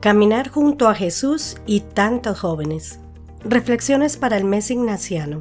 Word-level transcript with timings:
Caminar 0.00 0.50
junto 0.50 0.88
a 0.88 0.94
Jesús 0.94 1.56
y 1.64 1.80
tantos 1.80 2.38
jóvenes. 2.38 3.00
Reflexiones 3.42 4.18
para 4.18 4.36
el 4.36 4.44
mes 4.44 4.70
ignaciano. 4.70 5.38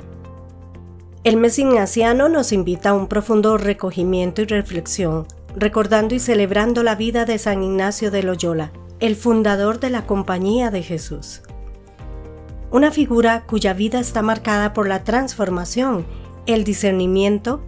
El 1.25 1.35
mes 1.35 1.59
ignaciano 1.59 2.29
nos 2.29 2.53
invita 2.53 2.89
a 2.89 2.93
un 2.93 3.07
profundo 3.07 3.57
recogimiento 3.57 4.41
y 4.41 4.45
reflexión, 4.45 5.27
recordando 5.57 6.15
y 6.15 6.19
celebrando 6.19 6.83
la 6.83 6.95
vida 6.95 7.25
de 7.25 7.37
San 7.37 7.63
Ignacio 7.63 8.11
de 8.11 8.23
Loyola, 8.23 8.71
el 9.01 9.17
fundador 9.17 9.81
de 9.81 9.89
la 9.89 10.05
Compañía 10.07 10.71
de 10.71 10.83
Jesús. 10.83 11.41
Una 12.71 12.91
figura 12.91 13.43
cuya 13.45 13.73
vida 13.73 13.99
está 13.99 14.21
marcada 14.21 14.71
por 14.73 14.87
la 14.87 15.03
transformación, 15.03 16.05
el 16.45 16.63
discernimiento 16.63 17.61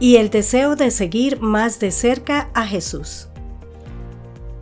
y 0.00 0.16
el 0.16 0.28
deseo 0.28 0.74
de 0.74 0.90
seguir 0.90 1.40
más 1.40 1.78
de 1.78 1.92
cerca 1.92 2.50
a 2.52 2.66
Jesús. 2.66 3.28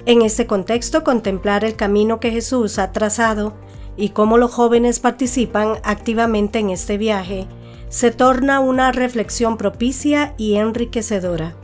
En 0.06 0.22
este 0.22 0.46
contexto, 0.46 1.04
contemplar 1.04 1.64
el 1.64 1.76
camino 1.76 2.20
que 2.20 2.30
Jesús 2.30 2.78
ha 2.78 2.92
trazado 2.92 3.54
y 3.96 4.10
cómo 4.10 4.38
los 4.38 4.52
jóvenes 4.52 4.98
participan 4.98 5.74
activamente 5.82 6.58
en 6.58 6.70
este 6.70 6.96
viaje, 6.96 7.46
se 7.88 8.10
torna 8.10 8.60
una 8.60 8.92
reflexión 8.92 9.56
propicia 9.56 10.34
y 10.38 10.54
enriquecedora. 10.54 11.56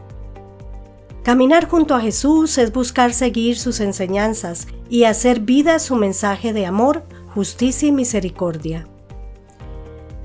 Caminar 1.23 1.69
junto 1.69 1.95
a 1.95 2.01
Jesús 2.01 2.59
es 2.59 2.73
buscar 2.73 3.13
seguir 3.13 3.59
sus 3.59 3.81
enseñanzas 3.81 4.69
y 4.89 5.05
hacer 5.05 5.41
vida 5.41 5.79
su 5.79 5.97
mensaje 5.97 6.53
de 6.53 6.67
amor, 6.67 7.05
justicia 7.35 7.89
y 7.89 7.93
misericordia. 7.93 8.87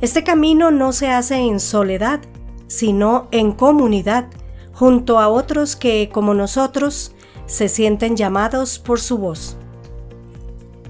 Este 0.01 0.23
camino 0.23 0.69
no 0.69 0.91
se 0.91 1.09
hace 1.09 1.37
en 1.37 1.59
soledad, 1.59 2.19
sino 2.67 3.27
en 3.31 3.51
comunidad, 3.51 4.27
junto 4.73 5.19
a 5.19 5.27
otros 5.27 5.75
que, 5.75 6.09
como 6.11 6.33
nosotros, 6.33 7.15
se 7.45 7.69
sienten 7.69 8.15
llamados 8.15 8.79
por 8.79 8.99
su 8.99 9.17
voz. 9.17 9.57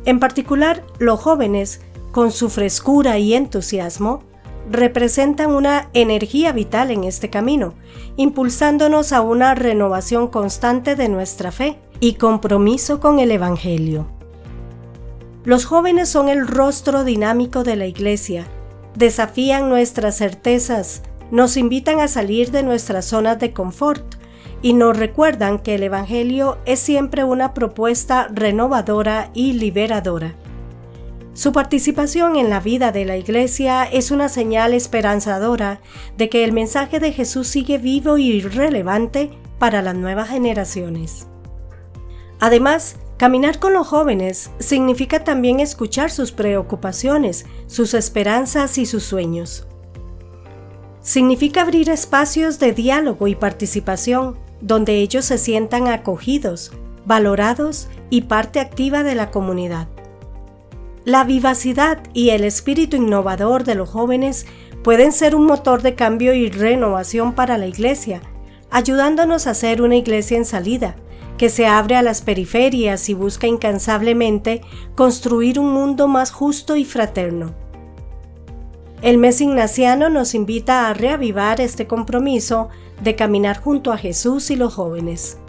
En 0.05 0.19
particular, 0.19 0.83
los 0.99 1.19
jóvenes, 1.19 1.81
con 2.11 2.31
su 2.31 2.49
frescura 2.49 3.17
y 3.17 3.33
entusiasmo, 3.33 4.23
representan 4.69 5.51
una 5.51 5.89
energía 5.93 6.51
vital 6.51 6.91
en 6.91 7.03
este 7.03 7.29
camino, 7.29 7.73
impulsándonos 8.15 9.11
a 9.13 9.21
una 9.21 9.55
renovación 9.55 10.27
constante 10.27 10.95
de 10.95 11.09
nuestra 11.09 11.51
fe 11.51 11.79
y 11.99 12.13
compromiso 12.13 12.99
con 12.99 13.19
el 13.19 13.31
Evangelio. 13.31 14.07
Los 15.43 15.65
jóvenes 15.65 16.09
son 16.09 16.29
el 16.29 16.47
rostro 16.47 17.03
dinámico 17.03 17.63
de 17.63 17.75
la 17.75 17.87
Iglesia, 17.87 18.45
desafían 18.95 19.69
nuestras 19.69 20.17
certezas, 20.17 21.01
nos 21.31 21.57
invitan 21.57 21.99
a 21.99 22.07
salir 22.07 22.51
de 22.51 22.61
nuestras 22.63 23.05
zonas 23.05 23.39
de 23.39 23.53
confort 23.53 24.20
y 24.61 24.73
nos 24.73 24.97
recuerdan 24.97 25.59
que 25.59 25.75
el 25.75 25.83
Evangelio 25.83 26.57
es 26.65 26.79
siempre 26.79 27.23
una 27.23 27.53
propuesta 27.53 28.27
renovadora 28.31 29.31
y 29.33 29.53
liberadora. 29.53 30.35
Su 31.33 31.53
participación 31.53 32.35
en 32.35 32.49
la 32.49 32.59
vida 32.59 32.91
de 32.91 33.05
la 33.05 33.17
Iglesia 33.17 33.83
es 33.85 34.11
una 34.11 34.27
señal 34.27 34.73
esperanzadora 34.73 35.79
de 36.17 36.29
que 36.29 36.43
el 36.43 36.51
mensaje 36.51 36.99
de 36.99 37.13
Jesús 37.13 37.47
sigue 37.47 37.77
vivo 37.77 38.17
y 38.17 38.41
relevante 38.41 39.31
para 39.57 39.81
las 39.81 39.95
nuevas 39.95 40.29
generaciones. 40.29 41.27
Además, 42.39 42.97
caminar 43.17 43.59
con 43.59 43.73
los 43.73 43.87
jóvenes 43.87 44.51
significa 44.59 45.23
también 45.23 45.59
escuchar 45.59 46.11
sus 46.11 46.31
preocupaciones, 46.31 47.45
sus 47.65 47.93
esperanzas 47.93 48.77
y 48.77 48.85
sus 48.85 49.03
sueños. 49.03 49.67
Significa 51.01 51.61
abrir 51.61 51.89
espacios 51.89 52.59
de 52.59 52.73
diálogo 52.73 53.27
y 53.27 53.35
participación 53.35 54.37
donde 54.61 54.95
ellos 54.95 55.25
se 55.25 55.37
sientan 55.37 55.87
acogidos, 55.87 56.71
valorados 57.05 57.87
y 58.09 58.21
parte 58.21 58.59
activa 58.59 59.03
de 59.03 59.15
la 59.15 59.31
comunidad. 59.31 59.87
La 61.03 61.23
vivacidad 61.23 61.99
y 62.13 62.29
el 62.29 62.43
espíritu 62.43 62.97
innovador 62.97 63.63
de 63.63 63.75
los 63.75 63.89
jóvenes 63.89 64.45
pueden 64.83 65.11
ser 65.11 65.35
un 65.35 65.45
motor 65.45 65.81
de 65.81 65.95
cambio 65.95 66.33
y 66.33 66.49
renovación 66.49 67.33
para 67.33 67.57
la 67.57 67.67
iglesia, 67.67 68.21
ayudándonos 68.69 69.47
a 69.47 69.53
ser 69.53 69.81
una 69.81 69.95
iglesia 69.95 70.37
en 70.37 70.45
salida, 70.45 70.95
que 71.37 71.49
se 71.49 71.65
abre 71.65 71.95
a 71.95 72.03
las 72.03 72.21
periferias 72.21 73.09
y 73.09 73.15
busca 73.15 73.47
incansablemente 73.47 74.61
construir 74.95 75.59
un 75.59 75.73
mundo 75.73 76.07
más 76.07 76.31
justo 76.31 76.75
y 76.75 76.85
fraterno. 76.85 77.55
El 79.01 79.17
mes 79.17 79.41
ignaciano 79.41 80.09
nos 80.09 80.35
invita 80.35 80.87
a 80.87 80.93
reavivar 80.93 81.59
este 81.59 81.87
compromiso 81.87 82.69
de 83.01 83.15
caminar 83.15 83.59
junto 83.59 83.91
a 83.91 83.97
Jesús 83.97 84.51
y 84.51 84.55
los 84.55 84.75
jóvenes. 84.75 85.39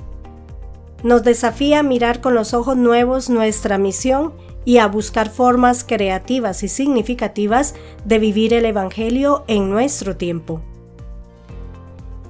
Nos 1.03 1.23
desafía 1.23 1.81
a 1.81 1.83
mirar 1.83 2.23
con 2.23 2.35
los 2.35 2.55
ojos 2.55 2.79
nuevos 2.79 3.29
nuestra 3.29 3.77
misión 3.77 4.33
y 4.65 4.79
a 4.79 4.87
buscar 4.87 5.29
formas 5.29 5.85
creativas 5.85 6.63
y 6.63 6.69
significativas 6.69 7.75
de 8.07 8.19
vivir 8.19 8.55
el 8.55 8.65
Evangelio 8.65 9.45
en 9.49 9.69
nuestro 9.69 10.17
tiempo. 10.17 10.63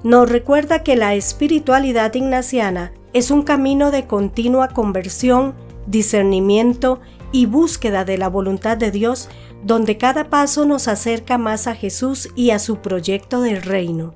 Nos 0.03 0.29
recuerda 0.29 0.83
que 0.83 0.97
la 0.97 1.15
espiritualidad 1.15 2.13
ignaciana 2.15 2.91
es 3.13 3.31
un 3.31 3.43
camino 3.43 3.91
de 3.91 4.07
continua 4.07 4.69
conversión, 4.69 5.53
discernimiento 5.87 6.99
y 7.31 7.45
búsqueda 7.45 8.03
de 8.03 8.17
la 8.17 8.27
voluntad 8.27 8.75
de 8.75 8.91
Dios 8.91 9.29
donde 9.63 9.97
cada 9.97 10.29
paso 10.29 10.65
nos 10.65 10.87
acerca 10.87 11.37
más 11.37 11.67
a 11.67 11.75
Jesús 11.75 12.29
y 12.35 12.51
a 12.51 12.59
su 12.59 12.77
proyecto 12.77 13.41
del 13.41 13.61
reino. 13.61 14.13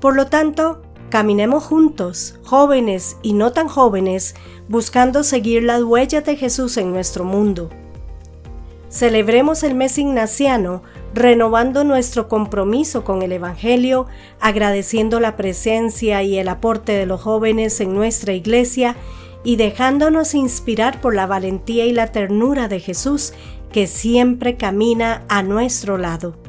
Por 0.00 0.16
lo 0.16 0.26
tanto, 0.26 0.82
caminemos 1.10 1.64
juntos, 1.64 2.38
jóvenes 2.42 3.16
y 3.22 3.34
no 3.34 3.52
tan 3.52 3.68
jóvenes, 3.68 4.34
buscando 4.68 5.22
seguir 5.22 5.62
las 5.62 5.82
huellas 5.82 6.24
de 6.24 6.36
Jesús 6.36 6.76
en 6.76 6.92
nuestro 6.92 7.24
mundo. 7.24 7.70
Celebremos 8.88 9.62
el 9.62 9.74
mes 9.74 9.98
ignaciano 9.98 10.82
renovando 11.14 11.84
nuestro 11.84 12.28
compromiso 12.28 13.04
con 13.04 13.22
el 13.22 13.32
Evangelio, 13.32 14.06
agradeciendo 14.40 15.20
la 15.20 15.36
presencia 15.36 16.22
y 16.22 16.38
el 16.38 16.48
aporte 16.48 16.92
de 16.92 17.06
los 17.06 17.20
jóvenes 17.20 17.80
en 17.80 17.94
nuestra 17.94 18.32
iglesia 18.32 18.96
y 19.44 19.56
dejándonos 19.56 20.34
inspirar 20.34 21.00
por 21.00 21.14
la 21.14 21.26
valentía 21.26 21.86
y 21.86 21.92
la 21.92 22.10
ternura 22.10 22.66
de 22.66 22.80
Jesús 22.80 23.32
que 23.70 23.86
siempre 23.86 24.56
camina 24.56 25.22
a 25.28 25.42
nuestro 25.42 25.98
lado. 25.98 26.43